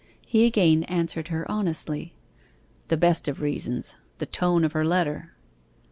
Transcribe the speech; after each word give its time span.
He 0.25 0.47
again 0.47 0.83
answered 0.85 1.27
her 1.27 1.45
honestly. 1.47 2.15
'The 2.87 2.97
best 2.97 3.27
of 3.27 3.39
reasons 3.39 3.97
the 4.17 4.25
tone 4.25 4.63
of 4.63 4.71
her 4.71 4.83
letter. 4.83 5.33